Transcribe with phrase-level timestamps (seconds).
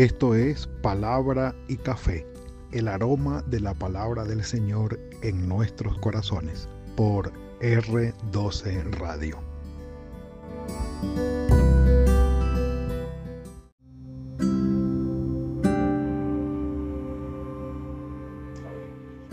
[0.00, 2.26] Esto es Palabra y Café,
[2.72, 7.30] el aroma de la palabra del Señor en nuestros corazones, por
[7.60, 9.36] R12 Radio.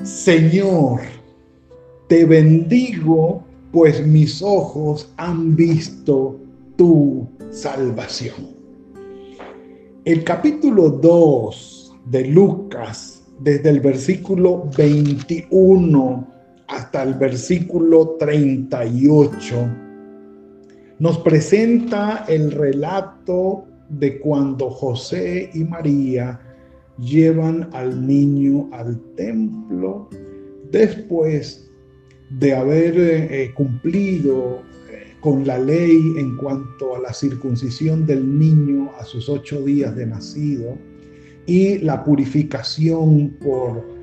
[0.04, 1.00] Señor,
[2.10, 3.42] te bendigo,
[3.72, 6.38] pues mis ojos han visto
[6.76, 8.57] tu salvación.
[10.08, 16.28] El capítulo 2 de Lucas, desde el versículo 21
[16.70, 19.68] hasta el versículo 38,
[21.00, 26.40] nos presenta el relato de cuando José y María
[26.98, 30.08] llevan al niño al templo
[30.72, 31.70] después
[32.30, 34.62] de haber eh, cumplido
[35.22, 40.06] con la ley en cuanto a la circuncisión del niño a sus ocho días de
[40.06, 40.78] nacido
[41.46, 43.38] y la purificación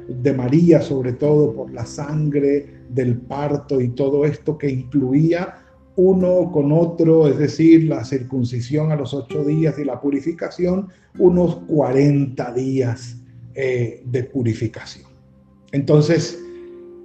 [0.09, 5.61] de María, sobre todo por la sangre del parto y todo esto que incluía
[5.97, 11.57] uno con otro, es decir, la circuncisión a los ocho días y la purificación, unos
[11.69, 13.17] 40 días
[13.55, 15.07] eh, de purificación.
[15.71, 16.44] Entonces,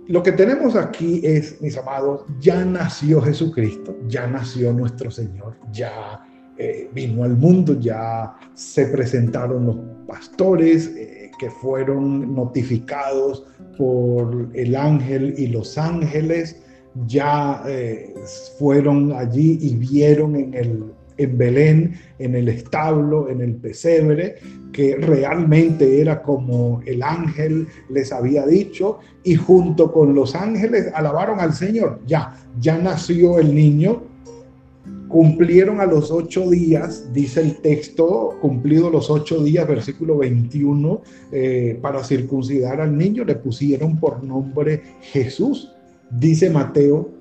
[0.09, 6.25] lo que tenemos aquí es, mis amados, ya nació Jesucristo, ya nació nuestro Señor, ya
[6.57, 9.75] eh, vino al mundo, ya se presentaron los
[10.07, 13.45] pastores eh, que fueron notificados
[13.77, 16.59] por el ángel y los ángeles,
[17.05, 18.11] ya eh,
[18.57, 24.37] fueron allí y vieron en el en Belén, en el establo, en el pesebre,
[24.71, 31.39] que realmente era como el ángel les había dicho, y junto con los ángeles alabaron
[31.39, 31.99] al Señor.
[32.07, 34.03] Ya, ya nació el niño,
[35.09, 41.01] cumplieron a los ocho días, dice el texto, cumplido los ocho días, versículo 21,
[41.33, 45.73] eh, para circuncidar al niño, le pusieron por nombre Jesús,
[46.11, 47.18] dice Mateo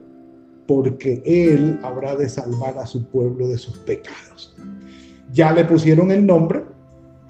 [0.68, 4.54] porque Él habrá de salvar a su pueblo de sus pecados.
[5.32, 6.62] Ya le pusieron el nombre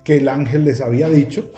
[0.04, 1.48] que el ángel les había dicho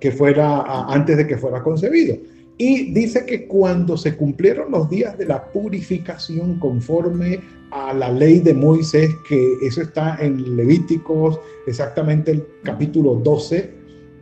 [0.00, 2.16] que fuera antes de que fuera concebido.
[2.58, 7.38] Y dice que cuando se cumplieron los días de la purificación conforme
[7.70, 11.38] a la ley de Moisés, que eso está en Levíticos,
[11.68, 13.74] exactamente el capítulo 12,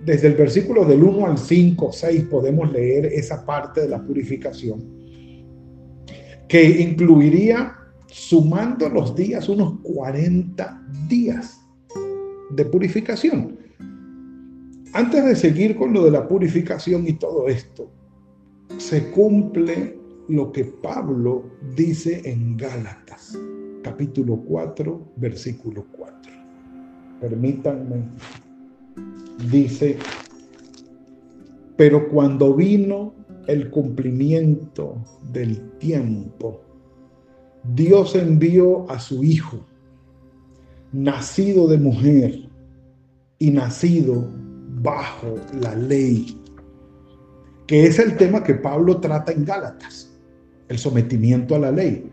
[0.05, 4.96] desde el versículo del 1 al 5, 6 podemos leer esa parte de la purificación
[6.49, 7.73] que incluiría,
[8.07, 11.61] sumando los días, unos 40 días
[12.51, 13.59] de purificación.
[14.93, 17.91] Antes de seguir con lo de la purificación y todo esto,
[18.79, 19.99] se cumple
[20.29, 21.45] lo que Pablo
[21.77, 23.39] dice en Gálatas,
[23.83, 26.33] capítulo 4, versículo 4.
[27.21, 28.05] Permítanme,
[29.51, 29.99] dice,
[31.77, 33.15] pero cuando vino
[33.47, 34.97] el cumplimiento
[35.33, 36.61] del tiempo,
[37.75, 39.59] Dios envió a su Hijo,
[40.93, 42.49] nacido de mujer
[43.39, 44.29] y nacido
[44.83, 46.41] bajo la ley,
[47.67, 50.17] que es el tema que Pablo trata en Gálatas,
[50.69, 52.11] el sometimiento a la ley.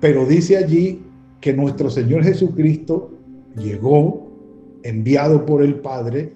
[0.00, 1.02] Pero dice allí
[1.40, 3.10] que nuestro Señor Jesucristo
[3.56, 4.28] llegó,
[4.84, 6.32] enviado por el Padre,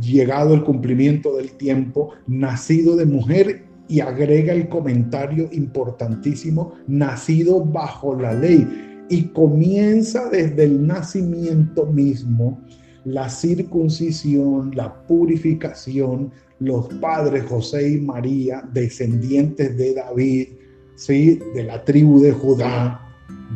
[0.00, 8.14] llegado el cumplimiento del tiempo, nacido de mujer y agrega el comentario importantísimo, nacido bajo
[8.14, 8.66] la ley.
[9.08, 12.60] Y comienza desde el nacimiento mismo
[13.04, 20.48] la circuncisión, la purificación, los padres José y María, descendientes de David,
[20.94, 21.40] ¿sí?
[21.54, 23.09] de la tribu de Judá,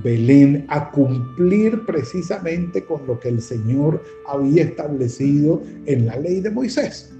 [0.04, 6.50] Belén a cumplir precisamente con lo que el Señor había establecido en la ley de
[6.50, 7.10] Moisés.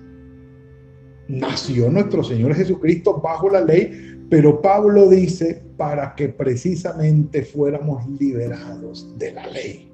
[1.28, 9.19] Nació nuestro Señor Jesucristo bajo la ley, pero Pablo dice para que precisamente fuéramos liberados
[9.19, 9.91] de la ley.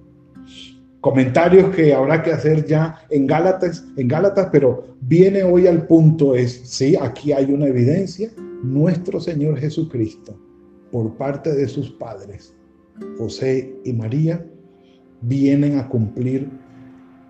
[1.01, 6.35] Comentarios que habrá que hacer ya en Gálatas, en Gálatas, pero viene hoy al punto
[6.35, 8.31] es, sí, aquí hay una evidencia,
[8.65, 10.37] nuestro Señor Jesucristo,
[10.91, 12.55] por parte de sus padres,
[13.19, 14.45] José y María
[15.23, 16.49] vienen a cumplir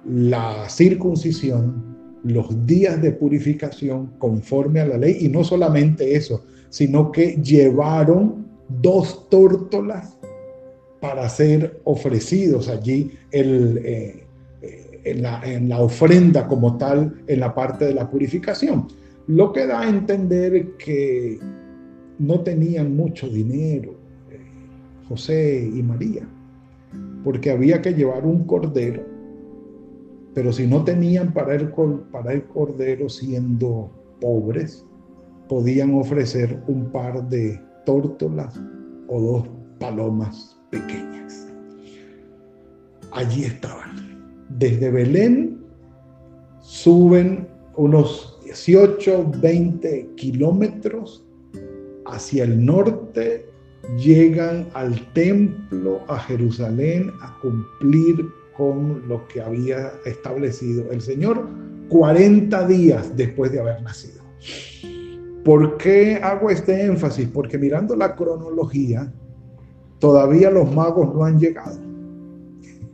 [0.07, 5.19] la circuncisión, los días de purificación conforme a la ley.
[5.21, 8.47] Y no solamente eso, sino que llevaron
[8.81, 10.17] dos tórtolas
[11.01, 14.25] para ser ofrecidos allí eh,
[15.17, 18.87] la, en la ofrenda como tal, en la parte de la purificación.
[19.27, 21.39] Lo que da a entender que
[22.19, 24.00] no tenían mucho dinero,
[25.11, 26.23] José y María,
[27.25, 29.03] porque había que llevar un cordero
[30.35, 31.73] Pero si no tenían para el,
[32.13, 33.91] para el cordero siendo
[34.21, 34.87] pobres,
[35.49, 38.55] podían ofrecer un par de tórtolas
[39.09, 39.49] o dos
[39.81, 41.49] palomas pequeñas.
[43.11, 44.47] Allí estaban.
[44.51, 45.59] Desde Belén
[46.61, 51.27] suben unos 18, 20 kilómetros
[52.07, 53.50] hacia el norte,
[53.97, 61.49] llegan al templo, a Jerusalén, a cumplir con lo que había establecido el Señor
[61.89, 64.23] 40 días después de haber nacido.
[65.45, 67.29] ¿Por qué hago este énfasis?
[67.29, 69.13] Porque mirando la cronología,
[69.99, 71.79] todavía los magos no han llegado.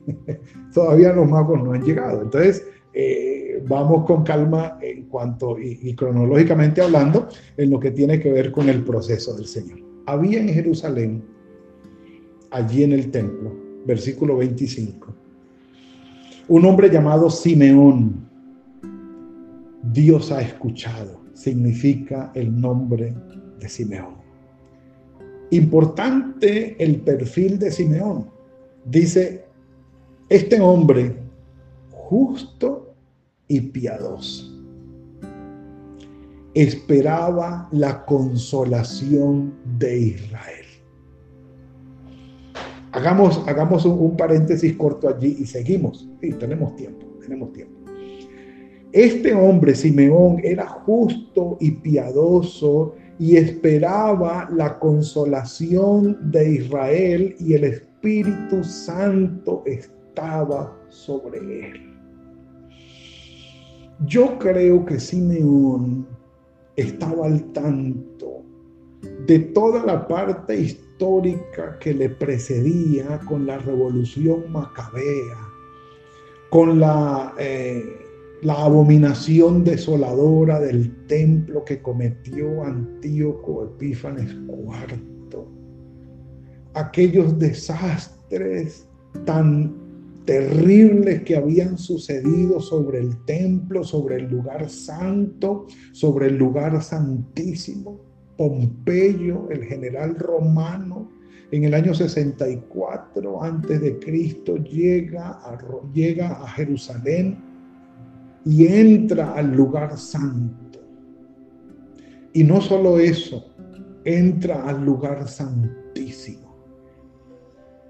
[0.73, 2.23] todavía los magos no han llegado.
[2.23, 2.65] Entonces,
[2.95, 8.53] eh, vamos con calma en cuanto, y, cronológicamente hablando, en lo que tiene que ver
[8.53, 9.86] con el proceso del Señor.
[10.07, 11.25] Había en Jerusalén,
[12.51, 13.53] allí en el templo,
[13.85, 15.15] versículo 25,
[16.49, 18.25] un hombre llamado Simeón.
[19.93, 23.15] Dios ha escuchado, significa el nombre
[23.59, 24.15] de Simeón.
[25.51, 28.31] Importante el perfil de Simeón.
[28.85, 29.45] Dice,
[30.29, 31.17] este hombre
[31.91, 32.95] justo
[33.49, 34.56] y piadoso
[36.57, 40.65] esperaba la consolación de Israel.
[42.93, 46.09] Hagamos, hagamos un, paréntesis corto allí y seguimos.
[46.19, 47.75] Sí, tenemos tiempo, tenemos tiempo.
[48.91, 57.65] Este hombre, Simeón, era justo y piadoso y esperaba la consolación de Israel y el
[57.65, 61.93] Espíritu Santo estaba sobre él.
[64.07, 66.16] Yo creo que Simeón
[66.77, 68.43] estaba al tanto
[69.27, 75.39] de toda la parte histórica que le precedía con la revolución macabea,
[76.51, 77.83] con la, eh,
[78.43, 85.45] la abominación desoladora del templo que cometió Antíoco Epífanes IV,
[86.75, 88.87] aquellos desastres
[89.25, 89.86] tan
[90.27, 98.01] terribles que habían sucedido sobre el templo, sobre el lugar santo, sobre el lugar santísimo.
[98.37, 101.11] Pompeyo, el general romano,
[101.51, 105.57] en el año 64 antes de Cristo llega a,
[105.95, 107.39] llega a Jerusalén
[108.45, 110.81] y entra al lugar santo.
[112.33, 113.47] Y no solo eso,
[114.05, 116.55] entra al lugar santísimo,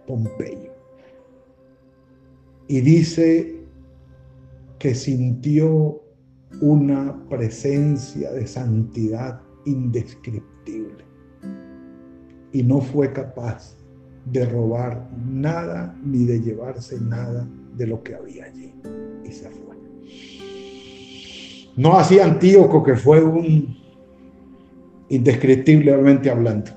[0.06, 0.65] Pompeyo
[2.68, 3.56] y dice
[4.78, 6.02] que sintió
[6.60, 11.04] una presencia de santidad indescriptible
[12.52, 13.76] y no fue capaz
[14.26, 18.74] de robar nada ni de llevarse nada de lo que había allí
[19.24, 19.76] y se fue.
[21.76, 23.76] No así Antíoco que fue un
[25.08, 26.70] indescriptiblemente hablando.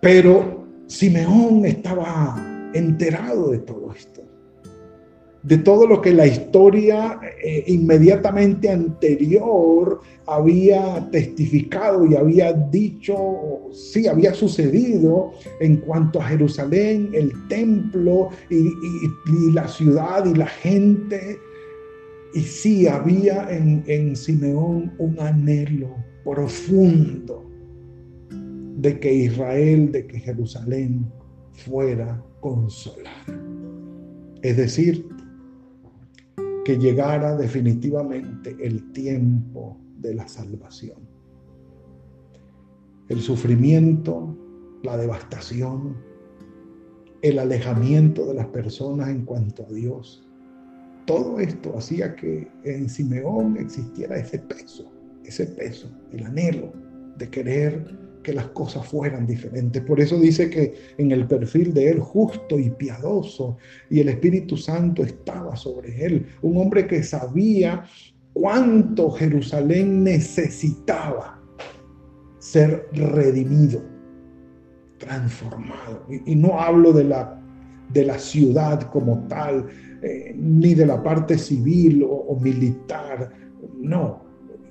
[0.00, 4.22] Pero Simeón estaba enterado de todo esto
[5.46, 13.16] de todo lo que la historia eh, inmediatamente anterior había testificado y había dicho,
[13.70, 15.30] sí, había sucedido
[15.60, 21.38] en cuanto a Jerusalén, el templo y, la ciudad y la gente.
[22.34, 27.48] Y sí, había en, en Simeón un anhelo profundo
[28.78, 31.06] de que Israel, de que Jerusalén
[31.56, 33.26] fuera consolada.
[34.42, 35.08] Es decir,
[36.64, 40.98] que llegara definitivamente el tiempo de la salvación.
[43.08, 44.36] El sufrimiento,
[44.82, 45.96] la devastación,
[47.22, 50.26] el alejamiento de las personas en cuanto a Dios.
[51.06, 54.90] Todo esto hacía que en Simeón existiera ese peso,
[55.24, 56.72] ese peso, el anhelo
[57.16, 59.80] de querer que las cosas fueran diferentes.
[59.82, 63.56] Por eso dice que en el perfil de él, justo y piadoso,
[63.88, 66.26] y el Espíritu Santo estaba sobre él.
[66.42, 67.84] Un hombre que sabía
[68.32, 71.40] cuánto Jerusalén necesitaba
[72.40, 73.80] ser redimido,
[74.98, 76.04] transformado.
[76.26, 77.40] Y, no hablo de la,
[77.92, 79.68] de la ciudad como tal,
[80.02, 83.30] eh, ni de la parte civil o militar,
[83.78, 84.24] no,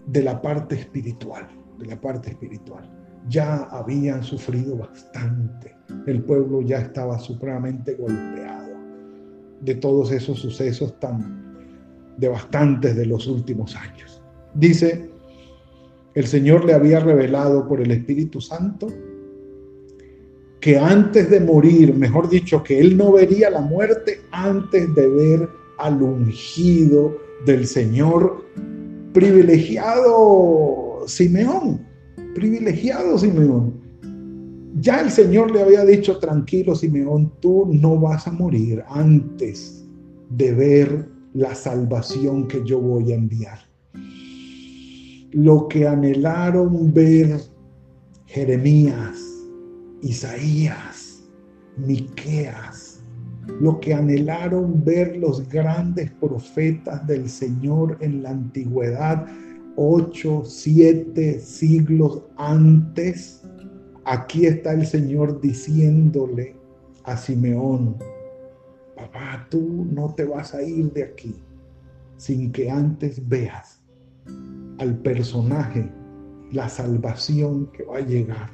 [0.07, 1.47] de la parte espiritual,
[1.79, 5.75] de la parte espiritual ya habían sufrido bastante.
[6.05, 8.73] El pueblo ya estaba supremamente golpeado
[9.61, 11.55] de todos esos sucesos tan
[12.17, 14.21] devastantes de los últimos años.
[14.53, 15.09] Dice,
[16.13, 18.87] el Señor le había revelado por el Espíritu Santo
[20.61, 25.49] que antes de morir, mejor dicho, que él no vería la muerte antes de ver
[25.77, 28.43] al ungido del Señor,
[29.13, 31.85] privilegiado Simeón,
[32.35, 33.73] privilegiado Simeón.
[34.79, 39.83] Ya el Señor le había dicho, tranquilo Simeón, tú no vas a morir antes
[40.29, 43.59] de ver la salvación que yo voy a enviar.
[45.31, 47.39] Lo que anhelaron ver
[48.27, 49.17] Jeremías,
[50.01, 51.23] Isaías,
[51.77, 52.99] Miqueas,
[53.61, 59.25] lo que anhelaron ver los grandes profetas del Señor en la antigüedad,
[59.75, 63.43] ocho, siete siglos antes,
[64.05, 66.55] aquí está el Señor diciéndole
[67.03, 67.97] a Simeón,
[68.95, 71.35] papá, tú no te vas a ir de aquí
[72.17, 73.81] sin que antes veas
[74.79, 75.89] al personaje,
[76.51, 78.49] la salvación que va a llegar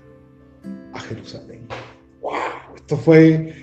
[0.94, 1.68] a Jerusalén.
[2.22, 2.75] ¡Wow!
[2.75, 3.54] Esto fue,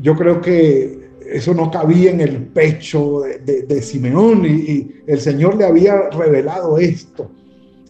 [0.00, 0.99] yo creo que
[1.32, 6.78] eso no cabía en el pecho de, Simeón y, y el Señor le había revelado
[6.78, 7.30] esto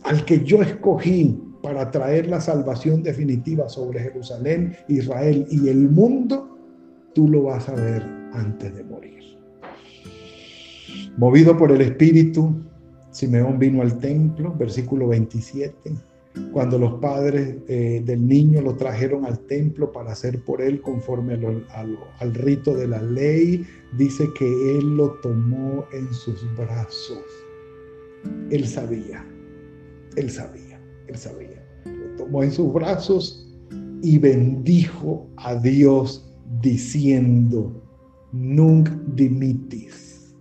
[0.05, 6.59] al que yo escogí para traer la salvación definitiva sobre Jerusalén, Israel y el mundo,
[7.15, 9.21] tú lo vas a ver antes de morir.
[11.17, 12.55] Movido por el Espíritu,
[13.11, 15.93] Simeón vino al templo, versículo 27
[16.53, 21.35] cuando los padres eh, del niño lo trajeron al templo para hacer por él conforme
[21.35, 27.25] al, rito de la ley, dice que él lo tomó en sus brazos.
[28.51, 29.25] Él sabía,
[30.17, 31.65] él sabía, él sabía.
[31.85, 33.49] Lo tomó en sus brazos
[34.03, 37.73] y bendijo a Dios diciendo,
[38.33, 40.33] Nunc dimitis.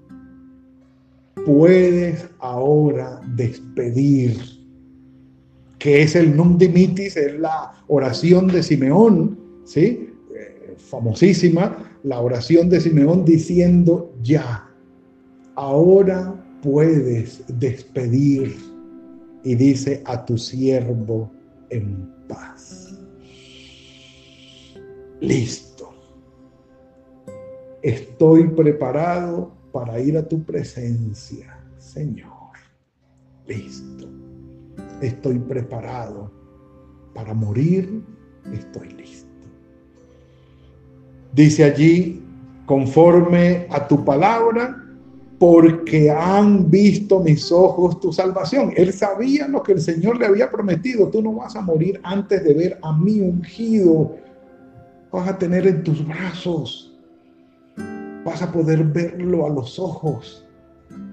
[1.46, 4.59] Puedes ahora despedir
[5.79, 10.12] que es el Num Dimitis, es la oración de Simeón, ¿sí?
[10.36, 14.69] Eh, famosísima, la oración de Simeón diciendo, ya,
[15.55, 18.55] ahora puedes despedir,
[19.41, 21.31] y dice, a tu siervo
[21.69, 22.93] en paz.
[25.21, 25.93] Listo.
[27.81, 32.50] Estoy preparado para ir a tu presencia, Señor.
[33.48, 34.28] Listo
[35.01, 36.32] estoy preparado
[37.13, 38.03] para morir,
[38.53, 39.27] estoy listo.
[41.34, 42.24] Dice allí,
[42.65, 44.84] conforme a tu palabra,
[45.38, 48.74] porque han visto mis ojos tu salvación.
[48.75, 51.08] Él sabía lo que el Señor le había prometido.
[51.08, 54.18] Tú no vas a morir antes de ver a mi ungido.
[55.12, 56.94] Vas a tener en tus brazos.
[58.25, 60.46] Vas a poder verlo a los ojos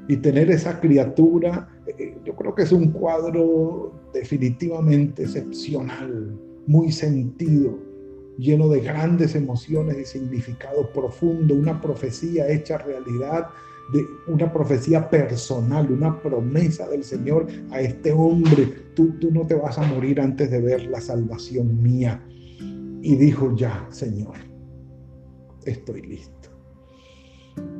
[0.09, 7.79] y tener esa criatura, eh, yo creo que es un cuadro definitivamente excepcional, muy sentido,
[8.39, 13.49] lleno de grandes emociones y significado profundo, una profecía hecha realidad,
[13.93, 19.55] de una profecía personal, una promesa del Señor a este hombre, tú, tú no te
[19.55, 22.21] vas a morir antes de ver la salvación mía.
[23.01, 24.35] Y dijo, ya, Señor,
[25.65, 26.56] estoy listo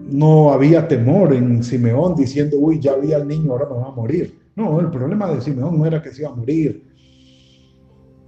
[0.09, 3.93] no había temor en Simeón diciendo, uy, ya vi al niño, ahora me va a
[3.93, 4.39] morir.
[4.55, 6.85] No, el problema de Simeón no era que se iba a morir.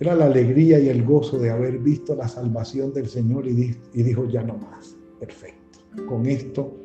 [0.00, 4.02] Era la alegría y el gozo de haber visto la salvación del Señor y, y
[4.02, 4.96] dijo, ya no más.
[5.18, 5.78] Perfecto.
[6.08, 6.76] Con esto,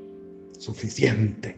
[0.58, 1.56] suficiente.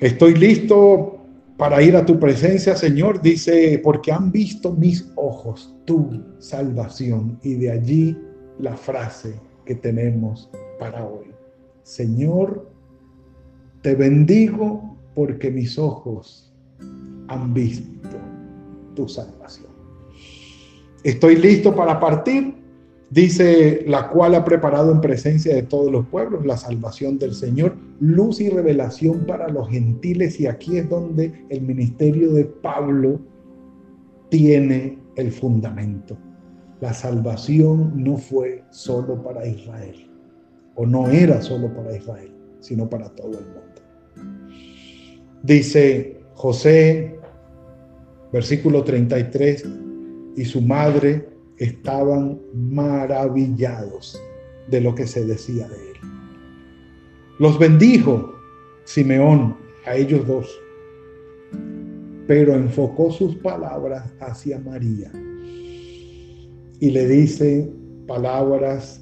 [0.00, 1.18] Estoy listo
[1.56, 7.38] para ir a tu presencia, Señor, dice, porque han visto mis ojos tu salvación.
[7.42, 8.18] Y de allí
[8.58, 9.34] la frase
[9.64, 11.32] que tenemos para hoy.
[11.82, 12.70] Señor,
[13.82, 16.54] te bendigo porque mis ojos
[17.28, 18.18] han visto
[18.94, 19.72] tu salvación.
[21.02, 22.54] Estoy listo para partir,
[23.10, 27.74] dice la cual ha preparado en presencia de todos los pueblos la salvación del Señor,
[27.98, 30.38] luz y revelación para los gentiles.
[30.38, 33.20] Y aquí es donde el ministerio de Pablo
[34.28, 36.16] tiene el fundamento.
[36.80, 40.11] La salvación no fue solo para Israel
[40.74, 43.62] o no era solo para Israel, sino para todo el mundo.
[45.42, 47.18] Dice José,
[48.32, 49.64] versículo 33,
[50.36, 54.20] y su madre estaban maravillados
[54.68, 55.96] de lo que se decía de él.
[57.38, 58.34] Los bendijo
[58.84, 60.48] Simeón a ellos dos,
[62.26, 65.10] pero enfocó sus palabras hacia María
[66.80, 67.70] y le dice
[68.06, 69.01] palabras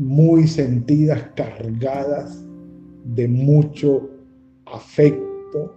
[0.00, 2.42] muy sentidas, cargadas
[3.04, 4.08] de mucho
[4.64, 5.76] afecto.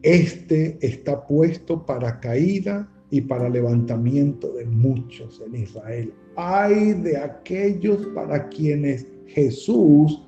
[0.00, 6.14] Este está puesto para caída y para levantamiento de muchos en Israel.
[6.34, 10.26] Hay de aquellos para quienes Jesús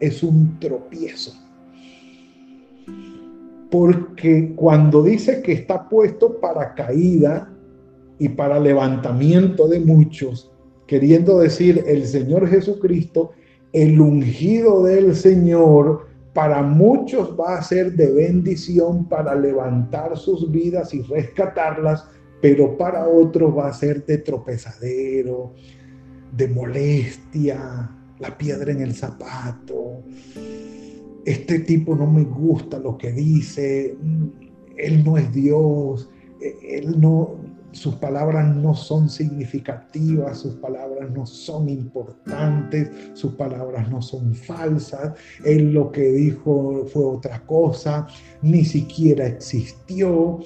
[0.00, 1.32] es un tropiezo.
[3.70, 7.48] Porque cuando dice que está puesto para caída
[8.18, 10.51] y para levantamiento de muchos,
[10.92, 13.30] queriendo decir el Señor Jesucristo,
[13.72, 20.92] el ungido del Señor, para muchos va a ser de bendición para levantar sus vidas
[20.92, 22.04] y rescatarlas,
[22.42, 25.54] pero para otros va a ser de tropezadero,
[26.36, 30.02] de molestia, la piedra en el zapato.
[31.24, 33.96] Este tipo no me gusta lo que dice,
[34.76, 36.10] él no es Dios,
[36.62, 37.36] él no,
[37.72, 45.14] sus palabras no son significativas, sus palabras no son importantes, sus palabras no son falsas,
[45.44, 48.06] él lo que dijo fue otra cosa,
[48.42, 50.40] ni siquiera existió,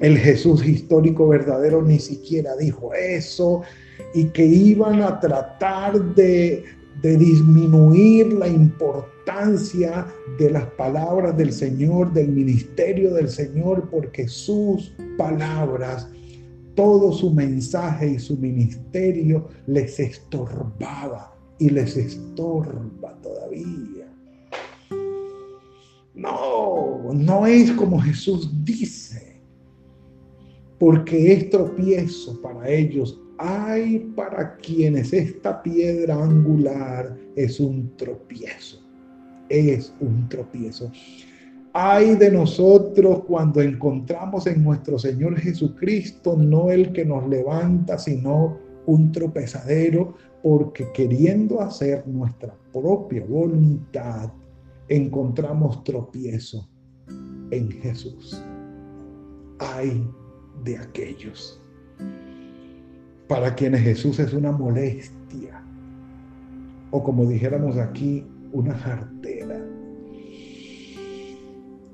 [0.00, 3.62] el Jesús histórico verdadero ni siquiera dijo eso,
[4.12, 6.64] y que iban a tratar de,
[7.00, 10.06] de disminuir la importancia
[10.38, 16.08] de las palabras del Señor, del ministerio del Señor, porque sus palabras
[16.74, 24.08] todo su mensaje y su ministerio les estorbaba y les estorba todavía.
[26.14, 29.40] No, no es como Jesús dice,
[30.78, 33.20] porque es tropiezo para ellos.
[33.38, 38.80] Hay para quienes esta piedra angular es un tropiezo,
[39.48, 40.90] es un tropiezo.
[41.76, 48.56] Ay de nosotros cuando encontramos en nuestro Señor Jesucristo no el que nos levanta, sino
[48.86, 54.30] un tropezadero, porque queriendo hacer nuestra propia voluntad,
[54.88, 56.64] encontramos tropiezo
[57.50, 58.40] en Jesús.
[59.58, 60.08] Ay
[60.62, 61.60] de aquellos
[63.26, 65.60] para quienes Jesús es una molestia,
[66.92, 69.33] o como dijéramos aquí, una jartera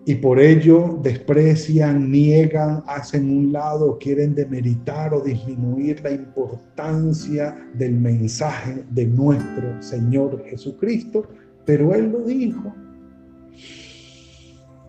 [0.07, 7.93] y por ello desprecian, niegan, hacen un lado, quieren demeritar o disminuir la importancia del
[7.93, 11.29] mensaje de nuestro Señor Jesucristo,
[11.67, 12.75] pero Él lo dijo.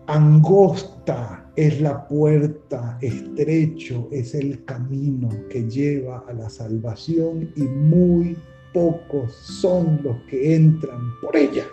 [0.06, 8.36] Angosta es la puerta, estrecho es el camino que lleva a la salvación y muy
[8.72, 11.66] pocos son los que entran por ella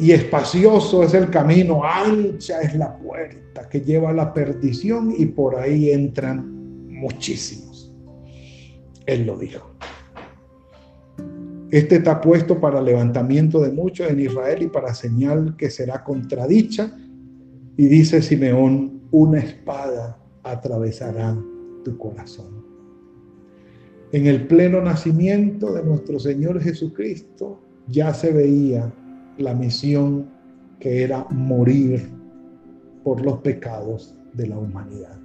[0.00, 5.26] y espacioso es el camino, ancha es la puerta que lleva a la perdición y
[5.26, 7.92] por ahí entran muchísimos.
[9.06, 9.74] Él lo dijo.
[11.70, 16.96] Este está puesto para levantamiento de muchos en Israel y para señal que será contradicha.
[17.76, 21.36] Y dice Simeón, una espada atravesará
[21.84, 22.64] tu corazón.
[24.12, 28.90] En el pleno nacimiento de nuestro Señor Jesucristo ya se veía
[29.38, 30.26] la misión
[30.80, 32.10] que era morir
[33.02, 35.18] por los pecados de la humanidad.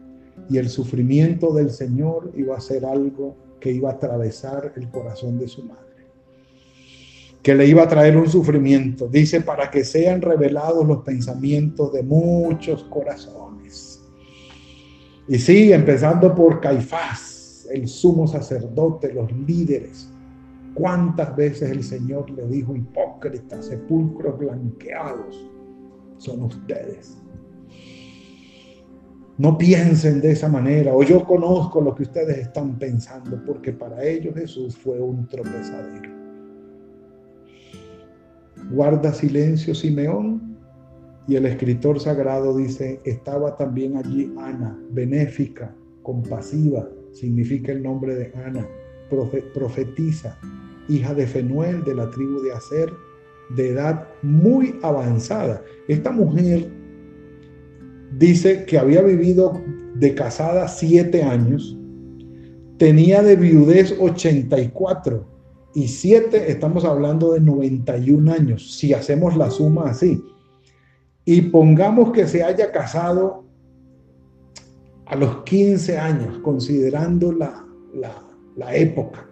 [0.49, 5.37] Y el sufrimiento del Señor iba a ser algo que iba a atravesar el corazón
[5.37, 5.83] de su madre.
[7.41, 9.07] Que le iba a traer un sufrimiento.
[9.07, 14.01] Dice, para que sean revelados los pensamientos de muchos corazones.
[15.27, 20.12] Y sí, empezando por Caifás, el sumo sacerdote, los líderes
[20.73, 25.49] ¿Cuántas veces el Señor le dijo, hipócritas, sepulcros blanqueados
[26.17, 27.21] son ustedes?
[29.37, 34.03] No piensen de esa manera, o yo conozco lo que ustedes están pensando, porque para
[34.03, 36.11] ellos Jesús fue un tropezadero.
[38.71, 40.57] Guarda silencio Simeón,
[41.27, 48.33] y el escritor sagrado dice, estaba también allí Ana, benéfica, compasiva, significa el nombre de
[48.45, 48.67] Ana,
[49.53, 50.37] profetiza,
[50.89, 52.91] hija de Fenuel de la tribu de Aser,
[53.55, 55.63] de edad muy avanzada.
[55.87, 56.69] Esta mujer
[58.17, 59.61] dice que había vivido
[59.95, 61.77] de casada siete años,
[62.77, 65.33] tenía de viudez 84
[65.75, 70.23] y siete, estamos hablando de 91 años, si hacemos la suma así.
[71.25, 73.45] Y pongamos que se haya casado
[75.05, 77.65] a los 15 años, considerando la,
[78.55, 79.27] la época.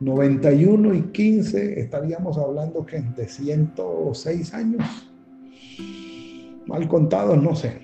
[0.00, 4.82] 91 y 15 estaríamos hablando que de 106 años.
[6.66, 7.80] Mal contados, no sé.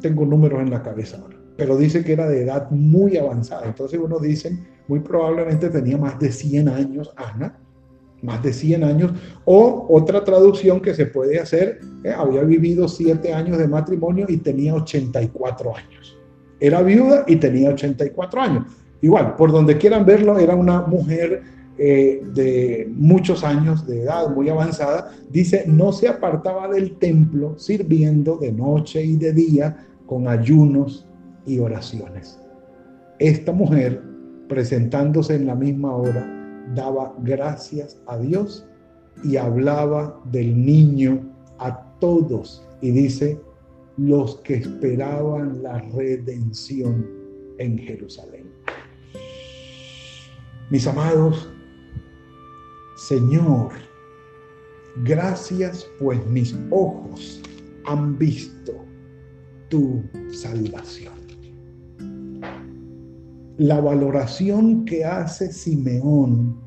[0.00, 1.36] Tengo números en la cabeza ahora.
[1.56, 3.66] Pero dice que era de edad muy avanzada.
[3.66, 7.58] Entonces uno dice, muy probablemente tenía más de 100 años Ana.
[8.22, 9.12] más de 100 años,
[9.46, 14.36] o otra traducción que se puede hacer, eh, había vivido 7 años de matrimonio y
[14.36, 16.19] tenía 84 años.
[16.60, 18.66] Era viuda y tenía 84 años.
[19.00, 21.42] Igual, por donde quieran verlo, era una mujer
[21.78, 25.12] eh, de muchos años de edad, muy avanzada.
[25.30, 31.06] Dice, no se apartaba del templo sirviendo de noche y de día con ayunos
[31.46, 32.38] y oraciones.
[33.18, 34.02] Esta mujer,
[34.48, 36.26] presentándose en la misma hora,
[36.74, 38.66] daba gracias a Dios
[39.24, 41.20] y hablaba del niño
[41.58, 42.66] a todos.
[42.82, 43.40] Y dice,
[44.00, 47.06] los que esperaban la redención
[47.58, 48.46] en Jerusalén.
[50.70, 51.48] Mis amados,
[52.96, 53.72] Señor,
[55.04, 57.42] gracias pues mis ojos
[57.86, 58.72] han visto
[59.68, 61.20] tu salvación
[63.60, 66.58] la valoración que hace Simeón,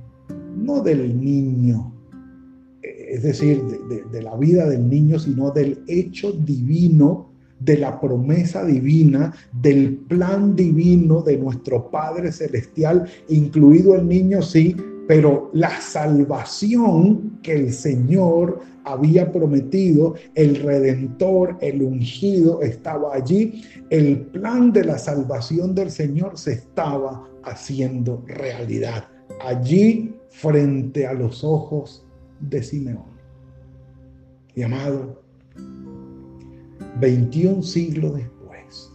[0.56, 1.92] no del niño,
[3.14, 3.62] es decir,
[4.12, 10.56] de, la vida del niño, sino del hecho divino, de la promesa divina, del plan
[10.56, 14.76] divino de nuestro Padre Celestial, incluido el niño, sí,
[15.08, 24.22] pero la salvación que el Señor había prometido, el redentor, el ungido estaba allí, el
[24.22, 29.08] plan de la salvación del Señor se estaba haciendo realidad,
[29.40, 32.03] allí frente a los ojos
[32.50, 33.14] de Simeón.
[34.56, 35.22] Y amado,
[37.00, 38.92] 21 siglos después,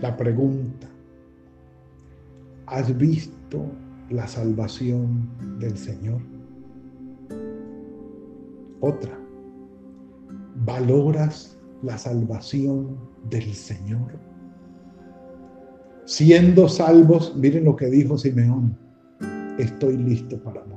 [0.00, 0.88] la pregunta,
[2.66, 3.66] ¿has visto
[4.10, 6.20] la salvación del Señor.
[8.80, 9.18] Otra,
[10.64, 12.98] ¿valoras la salvación
[13.30, 14.12] del Señor?
[16.04, 18.76] Siendo salvos, miren lo que dijo Simeón,
[19.58, 20.73] estoy listo para morir.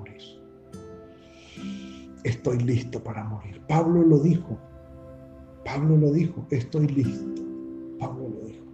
[2.28, 3.62] Estoy listo para morir.
[3.70, 4.60] Pablo lo dijo.
[5.64, 7.42] Pablo lo dijo, estoy listo.
[8.00, 8.66] Pablo lo dijo.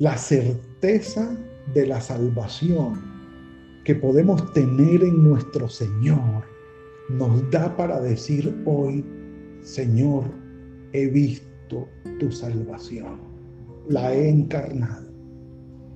[0.00, 1.38] La certeza
[1.72, 3.00] de la salvación
[3.84, 6.42] que podemos tener en nuestro Señor
[7.10, 9.04] nos da para decir hoy,
[9.62, 10.24] Señor,
[10.92, 11.86] he visto
[12.18, 13.20] tu salvación,
[13.88, 15.12] la he encarnado,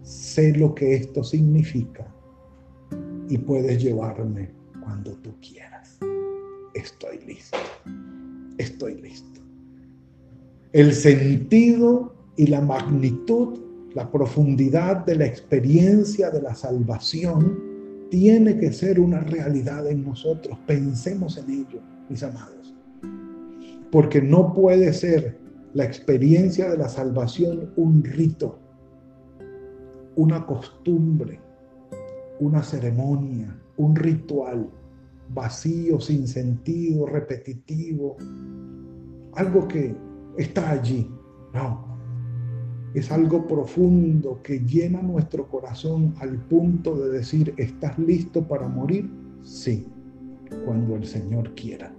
[0.03, 2.07] sé lo que esto significa
[3.29, 5.99] y puedes llevarme cuando tú quieras.
[6.75, 7.59] Estoy listo,
[8.59, 9.41] estoy listo.
[10.73, 13.59] El sentido y la magnitud
[13.95, 17.61] la profundidad de la experiencia de la salvación
[18.11, 20.59] tiene que ser una realidad en nosotros.
[20.67, 22.75] Pensemos en ello, mis amados.
[23.91, 25.39] Porque no puede ser
[25.75, 28.59] la experiencia de la salvación un rito,
[30.17, 31.39] una costumbre,
[32.41, 34.69] una ceremonia, un ritual
[35.35, 38.17] vacío, sin sentido, repetitivo,
[39.35, 39.95] algo que
[40.37, 41.11] está allí.
[41.55, 41.99] No,
[42.95, 49.11] es algo profundo que llena nuestro corazón al punto de decir, ¿estás listo para morir?
[49.43, 49.87] Sí,
[50.65, 51.93] cuando el Señor quiera.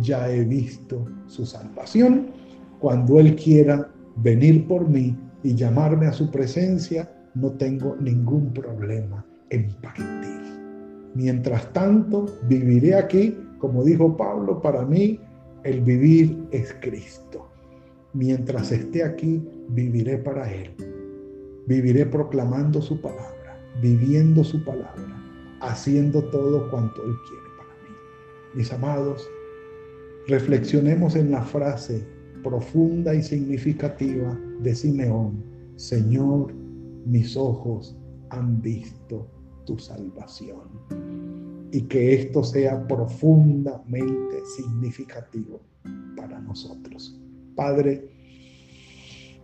[0.00, 2.28] Ya he visto su salvación.
[2.80, 9.24] Cuando Él quiera venir por mí y llamarme a su presencia, no tengo ningún problema
[9.50, 10.57] en partir.
[11.14, 15.20] Mientras tanto, viviré aquí, como dijo Pablo, para mí
[15.64, 17.48] el vivir es Cristo
[18.12, 20.70] mientras esté aquí, viviré para Él.
[21.66, 25.22] Viviré proclamando su palabra, viviendo su palabra,
[25.60, 27.96] haciendo todo cuanto Él quiere para mí.
[28.54, 29.28] Mis amados,
[30.26, 32.04] reflexionemos en la frase
[32.42, 35.44] profunda y significativa de Simeón,
[35.76, 36.52] Señor,
[37.04, 37.96] mis ojos
[38.30, 39.28] han visto
[39.68, 40.62] tu salvación.
[41.70, 45.60] Y que esto sea profundamente significativo
[46.16, 47.20] para nosotros.
[47.54, 48.08] Padre,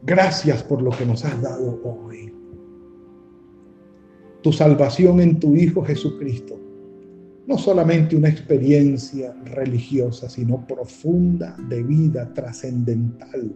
[0.02, 2.32] gracias por lo que nos has dado hoy.
[4.42, 6.58] Tu salvación en tu Hijo Jesucristo.
[7.46, 13.54] No solamente una experiencia religiosa, sino profunda de vida trascendental,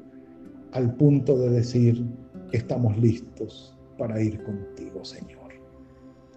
[0.73, 2.05] al punto de decir,
[2.53, 5.48] estamos listos para ir contigo, Señor.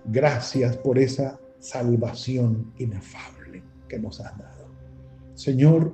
[0.05, 4.67] Gracias por esa salvación inefable que nos has dado.
[5.33, 5.93] Señor,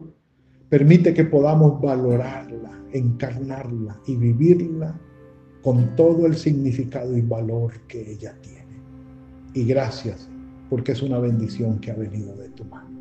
[0.69, 4.99] Permite que podamos valorarla, encarnarla y vivirla
[5.61, 8.81] con todo el significado y valor que ella tiene.
[9.53, 10.29] Y gracias
[10.69, 12.99] porque es una bendición que ha venido de tu mano.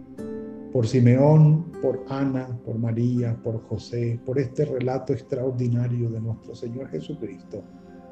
[0.73, 6.89] Por Simeón, por Ana, por María, por José, por este relato extraordinario de nuestro Señor
[6.89, 7.65] Jesucristo,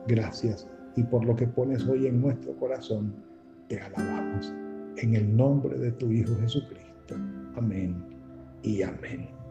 [0.09, 3.15] gracias y por lo que pones hoy en nuestro corazón,
[3.69, 4.53] te alabamos.
[4.97, 7.17] En el nombre de tu Hijo Jesucristo.
[7.57, 7.97] Amén
[8.63, 9.44] y amén.